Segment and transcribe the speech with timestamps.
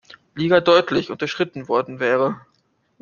[0.33, 2.41] Liga deutlich unterschritten worden wäre.